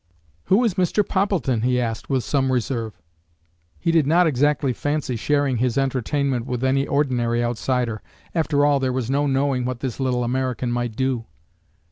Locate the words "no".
9.11-9.27